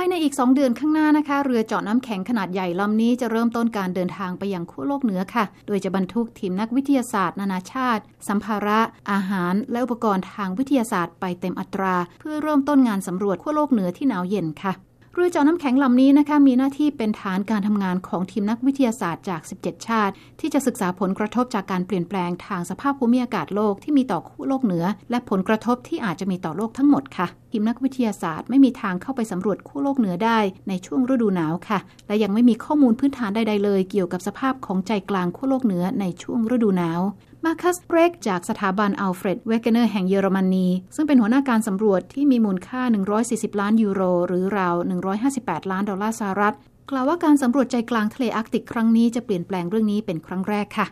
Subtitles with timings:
[0.00, 8.80] ายในอีก 2 เดือนข้างหน้านะคะ เรือเจาะน้ำแข็งขนาดใหญ่ลำนี้จะเริ่มต้นการเดินทางไปยังขั้วโลกเหนือค่ะ โดยจะบรรทุกทีมนักวิทยาศาสตร์ นานาชาติ สัมภาระ
[9.12, 14.72] อาหาร และอุปกรณ์ทางวิทยาศาสตร์ไปเต็มอัตรา เพื่อเริ่มต้นงานสำรวจขั้วโลกเหนือที่หนาวเย็นค่ะ
[15.14, 30.38] เรือเจาะน้ำแข็งลำนี้นะคะมีหน้าที่เป็นฐานการทำงานของทีมนักวิทยาศาสตร์จาก 17 ชาติ ที่จะศึกษาผลกระทบจากการเปลี่ยนแปลงทางสภาพภูมิอากาศโลกที่มีต่อคู่โลกเหนือ และผลกระทบที่อาจจะมีต่อโลกทั้งหมดค่ะ ทีมนักวิทยาศาสตร์ไม่มีทางเข้าไปสำรวจขั้วโลกเหนือได้
[30.68, 37.00] ในช่วงฤดูหนาวค่ะ และยังไม่มีข้อมูลพื้นฐานใดๆเลย เกี่ยวกับสภาพของใจกลางขั้วโลกเหนือในช่วงฤดูหนาว
[37.46, 42.82] มาคัสเบรกจากสถาบันอัลเฟรดเวเกเนอร์แห่งเยอรมนี ซึ่งเป็นหัวหน้าการสำรวจที่มีมูลค่า
[43.20, 44.74] 140 ล้านยูโร หรือราว
[45.22, 46.54] 158 ล้านดอลลาร์สหรัฐ
[46.90, 50.86] กล่าวว่าการสำรวจใจกลางทะเลอาร์กติกครั้งนี้จะเปลี่ยนแปลงเรื่องนี้เป็นครั้งแรกค่ะ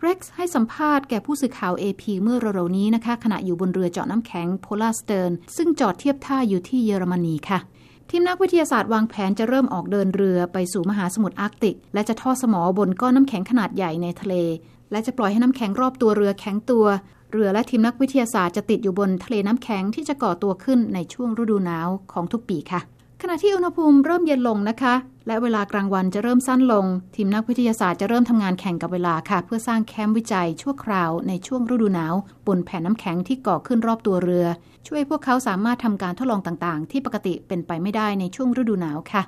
[0.00, 7.58] เร็กซ์ให้สัมภาษณ์แก่ผู้สื่อข่าว AP เมื่อเร็วๆนี้นะคะ ขณะอยู่บนเรือเจาะน้ำแข็งโพลาร์สเติร์นซึ่งจอดเทียบท่าอยู่ที่เยอรมนีค่ะ
[8.10, 14.34] ทีมนักวิทยาศาสตร์วางแผนจะเริ่มออกเดินเรือไปสู่มหาสมุทรอาร์กติก และจะทอดสมอบนก้อนน้ำแข็งขนาดใหญ่ในทะเล
[14.94, 16.86] และจะปล่อยให้น้ำแข็งรอบตัวเรือแข็งตัว
[17.32, 22.80] เรือและทีมนักวิทยาศาสตร์จะติดอยู่บนทะเลน้ำแข็งที่จะก่อตัวขึ้นในช่วงฤดูหนาวของทุกปีค่ะ
[23.22, 24.94] ขณะที่อุณหภูมิเริ่มเย็นลงนะคะ
[25.26, 32.14] และเวลากลางวันจะเริ่มสั้นลง ทีมนักวิทยาศาสตร์จะเริ่มทำงานแข่งกับเวลาค่ะ เพื่อสร้างแคมป์วิจัยชั่วคราวในช่วงฤดูหนาว
[32.46, 34.46] บนแผ่นน้ำแข็งที่ก่อขึ้นรอบตัวเรือ
[34.86, 39.22] ช่วยพวกเขาสามารถทำการทดลองต่างๆ ที่ปกติเป็นไปไม่ได้ในช่วงฤดูหนาวค่ะ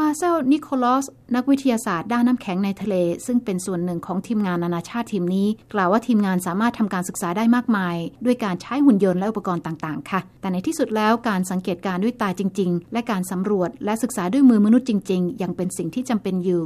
[0.00, 1.04] มาเซล นิโคลอส
[1.34, 2.94] นักวิทยาศาสตร์ด้านน้ำแข็งในทะเล
[3.26, 16.64] ซึ่งเป็นส่วนหนึ่งของทีมงานนานาชาติทีมนี้ กล่าวว่าทีมงานสามารถทำการศึกษาได้มากมาย ด้วยการใช้หุ่นยนต์และอุปกรณ์ต่าง ๆ ค่ะ แต่ในที่สุดแล้วการสังเกตการด้วยตาจริง ๆ และการสำรวจและศึกษาด้วยมือมนุษย์จริง ๆ ยังเป็นสิ่งที่จำเป็นอยู่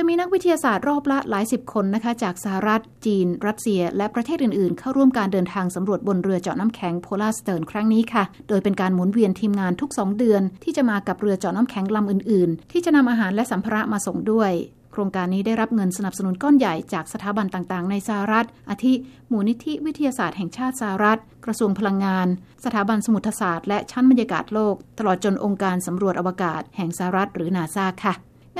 [0.00, 14.52] จะมีนักวิทยาศาสตร์รอบละหลายสิบคนนะคะจากสหรัฐ จีน รัสเซีย และประเทศอื่นๆ เข้าร่วมการเดินทางสำรวจบนเรือเจาะน้ำแข็งโพลาร์สเติร์นครั้งนี้ค่ะ โดยเป็นการหมุนเวียนทีมงานทุก 2 เดือน ที่จะมากับเรือเจาะน้ำแข็งลำอื่นๆ ที่จะนำอาหารและสัมภาระมาส่งด้วย
[14.92, 18.94] โครงการนี้ได้รับเงินสนับสนุนก้อนใหญ่จากสถาบันต่างๆ ในสหรัฐ อาทิ
[19.30, 22.26] มูลนิธิวิทยาศาสตร์แห่งชาติสหรัฐ กระทรวงพลังงาน
[22.64, 28.14] สถาบันสมุทรศาสตร์และชั้นบรรยากาศโลก ตลอดจนองค์การสำรวจอวกาศแห่งสหรัฐหรือนาซาค่ะ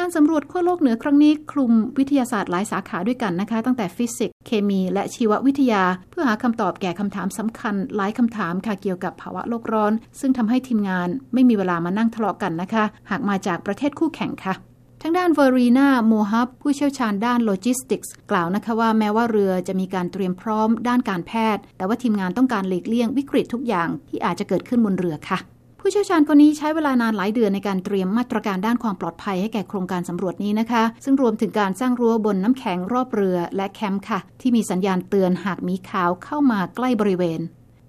[0.08, 14.54] งานสำรวจขั้วโลกเหนือครั้งนี้คลุมวิทยาศาสตร์หลายสาขาด้วยกันนะคะ ตั้งแต่ฟิสิกส์เคมี และชีววิทยา เพื่อหาคำตอบแก่คำถามสำคัญ หลายคำถามค่ะเกี่ยวกับภาวะโลกร้อน ซึ่งทำให้ทีมงานไม่มีเวลามานั่งทะเลาะกันนะคะ หากมาจากประเทศคู่แข่งค่ะ
[15.02, 25.40] ทางด้านเวเรนาโมฮอพท์ผู้เชี่ยวชาญด้านโลจิสติกส์กล่าวนะคะว่าแม้ว่าเรือจะมีการเตรียมพร้อมด้านการแพทย์ แต่ว่าทีมงานต้องการหลีกเลี่ยงวิกฤตทุกอย่างที่อาจจะเกิดขึ้นบนเรือค่ะ
[25.80, 37.40] ผู้เชี่ยวชาญคนนี้ใช้เวลานานหลายเดือนในการเตรียมมาตรการด้านความปลอดภัยให้แก่โครงการสำรวจนี้นะคะ ซึ่งรวมถึงการสร้างรั้วบนน้ำแข็งรอบเรือและแคมป์ค่ะ ที่มีสัญญาณเตือนหากหมีขาวเข้ามาใกล้บริเวณ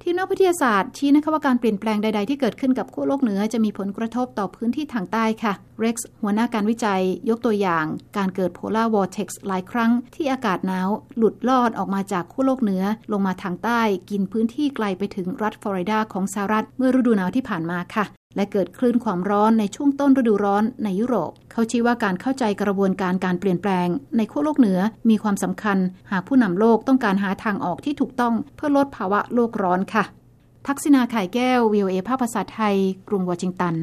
[0.04, 7.86] ที่นักวิทยาศาสตร์ชี้นะคะว่าการเปลี่ยนแปลงใด ๆ ที่เกิดขึ้นกับขั้วโลกเหนือจะมีผลกระทบต่อพื้นที่ทางใต้ค่ะ เร็กซ์หัวหน้าการวิจัย ยกตัวอย่าง
[8.18, 24.80] การเกิด Polar Vortex หลายครั้ง ที่อากาศหนาว หลุดลอดออกมาจากขั้วโลกเหนือ ลงมาทางใต้ กินพื้นที่ไกลไปถึงรัฐฟลอริดาของสหรัฐ เมื่อฤดูหนาวที่ผ่านมาค่ะ และเกิดคลื่นความร้อนในช่วงต้นฤดูร้อนในยุโรป เขาชี้ว่าการเข้าใจกระบวนการการเปลี่ยนแปลง ในขั้วโลกเหนือ
[25.10, 25.78] มีความสำคัญ
[26.12, 30.04] หากผู้นำโลกต้องการหาทางออกที่ถูกต้องเพื่อลดภาวะโลกร้อนค่ะ
[30.68, 32.76] ทักษิณาไข่แก้ววิวเอภาพภาษาไทย
[33.08, 33.76] กรุงวอชิงตัน